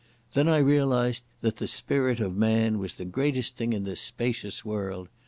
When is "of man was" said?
2.19-2.95